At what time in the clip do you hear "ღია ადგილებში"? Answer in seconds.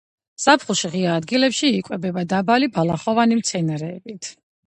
0.93-1.69